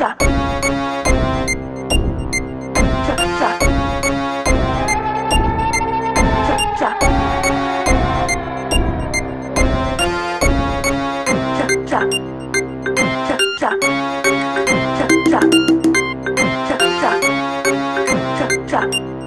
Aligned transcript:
chặt 0.00 0.16
chặt 3.06 3.16
chặt 3.40 3.58
chặt 6.40 6.58
chặt 6.80 6.80
chặt 6.80 6.96
chặt 13.60 13.76
chặt 15.30 15.44
chặt 17.00 17.18
chặt 18.38 18.48
chặt 18.68 19.19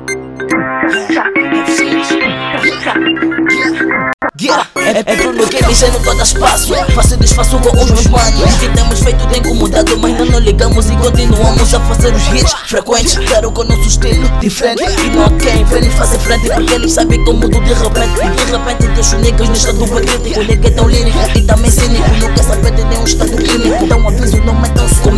é 5.06 5.16
Bruno 5.16 5.46
Game, 5.48 5.76
cê 5.76 5.88
não 5.88 6.16
dá 6.16 6.24
espaço. 6.24 6.74
Faço 6.94 7.18
desfaço 7.18 7.58
com 7.60 7.78
os 7.78 7.92
meus 7.92 8.08
manos 8.08 8.40
O 8.40 8.60
que 8.60 8.70
temos 8.70 9.00
feito 9.00 9.28
tem 9.28 9.40
incomodado 9.40 9.98
Mas 9.98 10.18
não 10.18 10.26
nos 10.26 10.42
ligamos 10.42 10.90
e 10.90 10.96
continuamos 10.96 11.74
a 11.74 11.80
fazer 11.80 12.14
os 12.14 12.28
hits 12.28 12.54
frequentes. 12.68 13.18
Quero 13.18 13.52
com 13.52 13.62
o 13.62 13.64
nosso 13.66 13.88
estilo 13.88 14.28
diferente. 14.40 14.84
E 14.84 15.10
não 15.16 15.30
quem 15.38 15.64
vem 15.66 15.90
fazer 15.92 16.20
frente 16.20 16.50
Porque 16.50 16.74
eles 16.74 16.92
sabem 16.94 17.24
que 17.24 17.30
eu 17.30 17.34
mudo 17.34 17.60
de 17.62 17.74
repente 17.74 18.20
E 18.22 18.46
de 18.46 18.52
repente 18.52 18.88
deixo 18.96 19.18
niggas 19.18 19.50
no 19.50 19.56
estado 19.56 19.84
O 19.84 20.44
nigga 20.44 20.68
é 20.68 20.72
tão 20.72 20.88
lírico 20.88 21.18
e 21.36 21.42
também 21.42 21.72
cínico. 21.72 22.10
Nunca 22.20 22.44
saber 22.44 22.72
de 22.72 22.84
nenhum 22.86 23.04
estado 23.04 23.36
clínico. 23.36 23.84
Então 23.84 24.08
aviso, 24.08 24.38
não 24.38 24.54
metam-se 24.56 24.96
comigo 24.96 25.13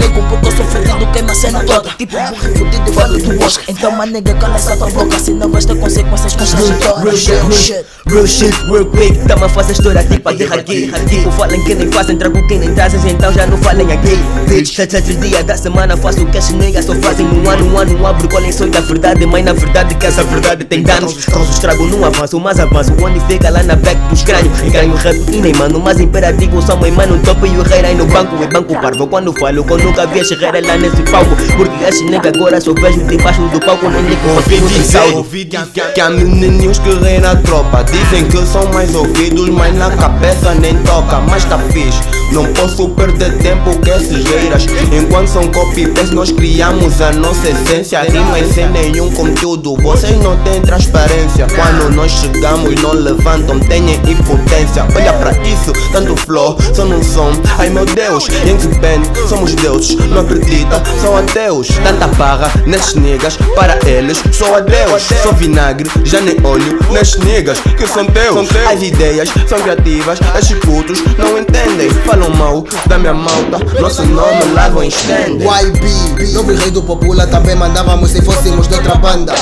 Sou 0.56 0.66
fedido, 0.68 1.06
queima 1.12 1.32
a 1.32 1.36
cena 1.36 1.64
toda 1.66 1.90
Tipo 1.98 2.18
burro 2.18 2.36
fudido, 2.56 2.92
vale 2.94 3.22
do 3.22 3.38
bosque 3.38 3.66
Então 3.68 3.92
uma 3.92 4.06
nigga 4.06 4.34
cala 4.36 4.56
essa 4.56 4.78
tua 4.78 4.90
boca 4.90 5.20
Senão 5.20 5.50
vais 5.50 5.66
ter 5.66 5.78
consequências 5.78 6.34
contraditórias 6.36 7.04
Real 7.04 7.18
shit, 7.18 7.32
real 7.34 7.52
shit, 7.52 7.86
real 8.08 8.28
shit, 8.28 8.72
real 8.72 8.86
quick. 8.86 9.28
Tamo 9.28 9.46
a 9.46 9.50
fazer 9.50 9.74
história 9.74 10.04
tipo 10.04 10.34
de 10.34 10.44
aqui. 10.46 10.92
Tipo 11.10 11.32
falem 11.32 11.62
que 11.64 11.76
nem 11.76 11.92
fazem, 11.92 12.18
trago 12.18 12.48
que 12.48 12.58
nem 12.58 12.74
trazem 12.74 13.12
Então 13.12 13.34
já 13.34 13.46
não 13.46 13.58
falem 13.58 13.92
aqui. 13.92 14.16
Bitch, 14.48 14.76
sete, 14.76 14.92
sete 14.92 15.16
dias 15.16 15.44
da 15.44 15.58
semana 15.58 15.98
faço 15.98 16.26
cash 16.28 16.52
nega 16.52 16.82
Só 16.82 16.96
fazem 16.96 17.26
um 17.26 17.50
ano, 17.50 17.74
um 17.74 17.78
ano, 17.78 18.08
abro 18.08 18.30
colhem 18.30 18.52
sou 18.52 18.70
da 18.70 18.80
verdade 18.80 19.26
Mas 19.26 19.44
na 19.44 19.52
verdade 19.52 19.94
que 19.96 20.06
essa 20.06 20.24
verdade 20.24 20.64
tem 20.64 20.84
danos. 20.84 21.26
Causos 21.26 21.60
trago 21.60 21.86
num 21.86 22.06
avanço, 22.06 22.40
mas 22.40 22.60
avanço 22.60 22.94
Onde 23.04 23.20
fica 23.26 23.50
lá 23.50 23.62
na 23.64 23.76
back 23.76 24.00
dos 24.10 24.24
crânios. 24.24 24.58
Ganho 24.72 24.96
rap 24.96 25.18
e 25.32 25.42
nem 25.42 25.54
mano, 25.54 25.82
mas 25.82 26.00
imperativo 26.00 26.62
Só 26.62 26.78
mãe 26.78 26.92
mano, 26.92 27.20
top 27.24 27.46
e 27.46 27.58
o 27.58 27.64
rei 27.64 27.84
aí 27.84 27.96
no 27.96 28.06
banco. 28.06 28.42
E 28.42 28.48
banco 28.48 28.74
parvo 28.80 29.06
quando 29.08 29.34
falo 29.34 29.64
que 29.64 29.74
eu 29.74 29.78
nunca 29.80 30.08
vi 30.08 30.22
a 30.22 30.24
chegada 30.46 30.62
lá 30.68 30.78
nesse 30.78 31.02
palco 31.04 31.36
Porque 31.58 31.86
as 31.86 32.02
nega 32.02 32.30
agora 32.30 32.62
só 32.62 32.74
vejo 32.74 33.04
debaixo 33.06 33.42
do 33.50 33.60
palco 33.60 33.90
Nem 33.90 34.02
ligo 34.04 34.30
Ouvi 34.30 34.60
dizer, 34.62 35.16
ouvi 35.16 35.44
dizer 35.46 35.94
que 35.94 36.02
há 36.02 36.10
menininhos 36.10 36.80
que 36.80 36.94
rei 36.94 37.20
na 37.20 37.36
tropa. 37.36 37.84
Dizem 37.84 38.28
que 38.28 38.46
são 38.46 38.66
mais 38.74 38.94
ouvidos, 38.94 39.50
mas 39.50 39.76
na 39.76 39.90
cabeça 39.96 40.54
nem 40.56 40.78
toca 40.84 41.20
Mas 41.22 41.46
tá 41.46 41.58
fixe, 41.58 42.02
não 42.36 42.46
posso 42.54 42.90
perder 42.90 43.38
tempo 43.38 43.72
com 43.80 43.90
esses 43.90 44.24
geiras 44.24 44.66
Enquanto 44.92 45.30
são 45.30 45.48
copy-paste 45.48 46.14
nós 46.14 46.32
criamos 46.32 47.02
a 47.02 47.12
nossa 47.12 47.50
essência. 47.50 48.02
Rimas 48.02 48.54
sem 48.54 48.70
nenhum 48.70 49.10
conteúdo, 49.12 49.76
vocês 49.82 50.18
não 50.22 50.38
têm 50.44 50.62
transparência. 50.62 51.48
Quando 51.56 51.94
nós 51.96 52.12
chegamos 52.12 52.82
não 52.82 52.94
levantam, 52.94 53.60
têm 53.60 53.94
impotência. 53.94 54.86
Olha 54.96 55.14
pra 55.14 55.32
isso, 55.44 55.72
tanto 55.92 56.16
flow, 56.18 56.58
só 56.74 56.84
num 56.84 57.02
som 57.02 57.32
Ai 57.58 57.70
meu 57.70 57.86
Deus, 57.86 58.28
Yankee 58.28 58.68
Band, 58.80 59.28
somos 59.30 59.56
deuses? 59.56 59.96
Não 60.10 60.22
acredita, 60.22 60.82
são 61.02 61.18
ateus. 61.18 61.70
Tanta 61.84 62.08
barra 62.16 62.52
nesses 62.66 62.96
niggas, 62.96 63.38
para 63.56 63.80
eles 63.88 64.22
sou 64.32 64.56
adeus. 64.56 65.04
Sou 65.24 65.34
vinagre, 65.34 65.90
já 66.04 66.20
nem 66.20 66.36
olho 66.44 66.80
nesses 66.92 67.18
niggas 67.18 67.60
que 67.78 67.88
são 67.88 68.06
teus. 68.06 68.50
As 68.72 68.82
ideias 68.82 69.30
são 69.48 69.60
criativas, 69.60 70.20
esses 70.38 70.58
putos 70.60 71.02
não 71.18 71.38
entendem. 71.38 71.90
Falam 72.06 72.25
mal 72.32 72.64
da 72.88 72.98
minha 72.98 73.14
malta, 73.14 73.60
nosso 73.80 74.04
nome 74.04 74.44
lavam 74.54 74.84
e 74.84 74.88
estendem 74.88 75.48
YB, 75.48 76.34
novo 76.34 76.54
rei 76.54 76.72
do 76.72 76.82
Popula 76.82 77.28
também 77.28 77.56
mandávamos 77.56 78.12
se 78.12 78.22
fôssemos 78.22 78.68
de 78.68 78.76
outra 78.76 78.96
banda. 78.96 79.34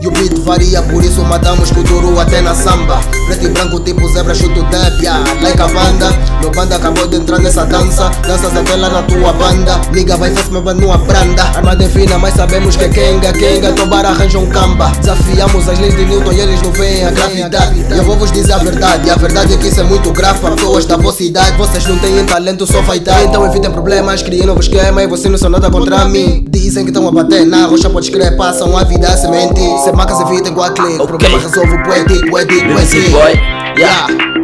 E 0.00 0.06
o 0.06 0.10
beat 0.10 0.34
varia, 0.38 0.82
por 0.82 1.04
isso 1.04 1.22
matamos 1.24 1.70
Kuduru 1.70 2.18
até 2.18 2.40
na 2.40 2.54
samba. 2.54 2.98
Preto 3.26 3.44
e 3.44 3.48
branco 3.48 3.80
tipo 3.80 4.08
zebra, 4.08 4.34
chuto 4.34 4.62
débia 4.64 5.12
Like 5.42 5.60
a 5.60 5.68
banda, 5.68 6.08
banda 6.50 6.76
acabou 6.76 7.06
de 7.06 7.16
entrar 7.16 7.38
nessa 7.38 7.64
dança. 7.64 8.10
Danças 8.26 8.52
lá 8.52 8.88
na 8.88 9.02
tua 9.02 9.32
banda. 9.32 9.80
Nigga 9.92 10.16
vai 10.16 10.30
fazer 10.30 10.50
meu 10.50 10.62
banda 10.62 10.80
numa 10.80 10.98
branda. 10.98 11.42
Armada 11.42 11.88
fina, 11.88 12.18
mas 12.18 12.34
sabemos 12.34 12.76
que 12.76 12.84
é 12.84 12.88
Kenga 12.88 13.32
Kenga, 13.32 13.72
Tobar 13.72 14.04
arranja 14.04 14.38
um 14.38 14.46
camba. 14.46 14.90
Desafiamos 15.00 15.68
as 15.68 15.78
leis 15.78 15.96
de 15.96 16.04
Newton 16.04 16.32
e 16.32 16.40
eles 16.40 16.62
não 16.62 16.72
veem 16.72 17.04
a 17.04 17.10
gravidade. 17.10 17.86
E 17.90 17.98
eu 17.98 18.04
vou 18.04 18.16
vos 18.16 18.32
dizer 18.32 18.52
a 18.52 18.58
verdade. 18.58 19.10
A 19.10 19.16
verdade 19.16 19.54
é 19.54 19.56
que 19.56 19.68
isso 19.68 19.80
é 19.80 19.84
muito 19.84 20.10
grave 20.12 20.40
para 20.40 20.54
pessoas 20.54 20.84
da 20.84 20.96
vossa 20.96 21.22
idade. 21.22 21.56
Vocês 21.56 21.86
não 21.86 21.98
têm 21.98 22.24
talento, 22.24 22.66
só 22.66 22.82
fightar 22.82 23.22
Então 23.24 23.44
evitem 23.46 23.70
problemas, 23.70 24.22
criem 24.22 24.46
novo 24.46 24.60
esquema 24.60 25.02
E 25.02 25.06
vocês 25.06 25.30
não 25.30 25.38
são 25.38 25.50
nada 25.50 25.70
contra 25.70 26.04
mim. 26.04 26.44
Dizem 26.48 26.84
que 26.84 26.90
estão 26.90 27.06
a 27.06 27.12
bater 27.12 27.46
na 27.46 27.66
rocha, 27.66 27.90
pode 27.90 28.10
crer 28.10 28.36
Passam 28.36 28.76
a 28.76 28.84
vida 28.84 29.08
a 29.08 29.16
semente 29.16 29.60
Se 29.84 29.92
marcas 29.92 30.20
evitem 30.20 30.54
com 30.54 30.62
a 30.62 30.70
clique 30.70 31.00
O 31.00 31.06
problema 31.06 31.38
resolve 31.38 31.74
o 31.74 31.82
poético, 31.82 32.30
poético 32.30 32.68
boy, 33.10 33.34
Yeah 33.76 34.39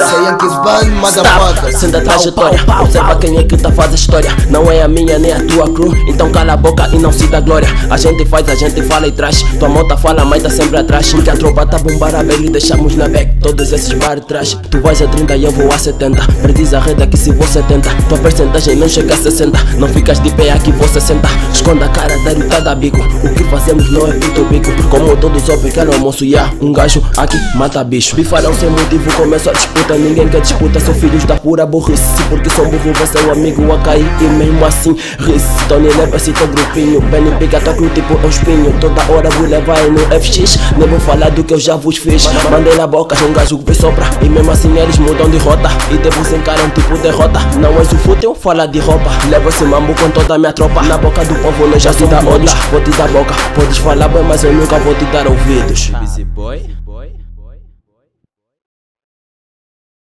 Say 0.00 0.24
Yankees 0.24 0.52
Band, 0.64 0.90
motherfucker. 1.00 1.78
Sendo 1.78 1.96
a 1.98 2.00
trajetória. 2.00 2.58
Observa 2.80 3.16
quem 3.16 3.36
é 3.36 3.42
que 3.42 3.56
tá 3.56 3.70
fazendo 3.70 3.96
história. 3.96 4.30
Não 4.48 4.70
é 4.72 4.82
a 4.82 4.88
minha 4.88 5.18
nem 5.18 5.32
a 5.32 5.44
tua 5.44 5.68
crew. 5.68 5.94
Então 6.08 6.30
cala 6.32 6.54
a 6.54 6.56
boca 6.56 6.88
e 6.92 6.98
não 6.98 7.12
se 7.12 7.26
dá 7.26 7.40
glória. 7.40 7.68
A 7.90 7.96
gente 7.96 8.24
faz, 8.24 8.48
a 8.48 8.54
gente 8.54 8.82
fala 8.82 9.06
e 9.06 9.12
traz. 9.12 9.42
Tua 9.58 9.68
moto 9.68 9.96
fala, 9.98 10.24
mas 10.24 10.42
tá 10.42 10.48
sempre 10.50 10.78
atrás. 10.78 11.12
Porque 11.12 11.28
a 11.28 11.36
tropa 11.36 11.66
tá 11.66 11.78
bombar 11.78 12.14
a 12.14 12.22
e 12.22 12.48
deixamos 12.48 12.96
na 12.96 13.08
back. 13.08 13.40
Todos 13.40 13.72
esses 13.72 13.92
bar 13.94 14.18
atrás. 14.18 14.56
Tu 14.70 14.80
vais 14.80 15.02
a 15.02 15.06
30 15.06 15.36
e 15.36 15.44
eu 15.44 15.52
vou 15.52 15.70
a 15.72 15.78
70 15.78 16.22
Prediz 16.42 16.72
a 16.72 16.80
rede 16.80 17.06
que 17.06 17.16
se 17.16 17.32
você 17.32 17.62
tenta. 17.62 17.90
Tua 18.08 18.18
percentagem 18.18 18.76
não 18.76 18.88
chega 18.88 19.14
a 19.14 19.16
60 19.16 19.58
Não 19.78 19.88
ficas 19.88 20.20
de 20.20 20.30
pé 20.30 20.52
aqui 20.52 20.72
você 20.72 21.00
senta. 21.00 21.28
Esconda 21.52 21.84
a 21.84 21.88
cara 21.88 22.16
da 22.24 22.32
lutada 22.32 22.74
bico. 22.74 22.98
O 22.98 23.34
que 23.34 23.44
fazemos 23.44 23.90
não 23.92 24.06
é 24.06 24.12
puto 24.12 24.44
bico. 24.44 24.70
Como 24.88 25.16
todos 25.16 25.48
ao 25.50 25.58
pequeno 25.58 25.92
almoço 25.92 26.24
yeah, 26.24 26.52
Um 26.60 26.72
gajo 26.72 27.02
aqui 27.16 27.36
mata 27.56 27.84
bicho. 27.84 28.16
Bifarão 28.16 28.54
sem 28.54 28.70
motivo 28.70 29.12
começa 29.12 29.50
a 29.50 29.52
disputa 29.52 29.89
Ninguém 29.96 30.28
quer 30.28 30.40
disputa, 30.40 30.80
são 30.80 30.94
filhos 30.94 31.24
da 31.24 31.36
pura 31.36 31.66
burrice 31.66 32.22
Porque 32.28 32.48
são 32.50 32.64
burro, 32.66 32.92
vai 32.94 33.06
ser 33.06 33.24
o 33.26 33.32
amigo 33.32 33.72
a 33.72 33.78
cair 33.78 34.06
E 34.20 34.24
mesmo 34.24 34.64
assim 34.64 34.96
ris 35.18 35.42
Tony 35.68 35.88
leva-se 35.88 36.32
teu 36.32 36.46
grupinho 36.46 37.00
Benny 37.02 37.30
pica 37.38 37.60
tua 37.60 37.74
crew 37.74 37.90
tipo 37.90 38.14
um 38.14 38.28
espinho 38.28 38.72
Toda 38.80 39.02
hora 39.12 39.28
vou 39.30 39.46
levar 39.46 39.80
no 39.90 40.00
FX 40.20 40.58
Nem 40.76 40.88
vou 40.88 41.00
falar 41.00 41.30
do 41.30 41.44
que 41.44 41.54
eu 41.54 41.60
já 41.60 41.76
vos 41.76 41.96
fiz. 41.96 42.28
Mandei 42.50 42.74
na 42.76 42.86
boca, 42.86 43.16
um 43.24 43.32
gajo 43.32 43.58
que 43.58 43.74
sopra 43.74 44.06
E 44.22 44.28
mesmo 44.28 44.50
assim 44.50 44.76
eles 44.78 44.98
mudam 44.98 45.28
de 45.28 45.38
rota 45.38 45.68
E 45.90 45.98
devos 45.98 46.32
encaram 46.32 46.70
tipo 46.70 46.96
derrota. 46.98 47.40
Não 47.58 47.76
és 47.78 47.92
o 47.92 47.96
fútil, 47.96 48.34
fala 48.34 48.66
de 48.66 48.78
roupa. 48.78 49.10
Leva-se 49.28 49.64
mambo 49.64 49.94
com 49.94 50.10
toda 50.10 50.34
a 50.34 50.38
minha 50.38 50.52
tropa. 50.52 50.82
Na 50.82 50.96
boca 50.96 51.24
do 51.24 51.34
povo 51.36 51.66
nós 51.66 51.82
já 51.82 51.92
se 51.92 52.06
dá 52.06 52.20
olhos. 52.20 52.52
Vou 52.70 52.80
te 52.80 52.90
dar 52.92 53.08
boca, 53.08 53.34
podes 53.54 53.78
falar 53.78 54.08
bem 54.08 54.22
mas 54.22 54.44
eu 54.44 54.52
nunca 54.52 54.78
vou 54.78 54.94
te 54.94 55.04
dar 55.06 55.26
ouvidos 55.26 55.90